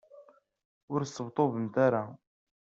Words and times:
Ur 0.93 1.01
sṭebṭubemt 1.05 1.75
ara. 1.85 2.03